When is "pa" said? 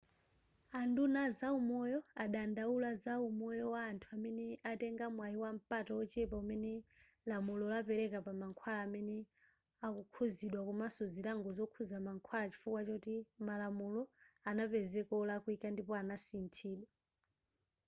8.25-8.31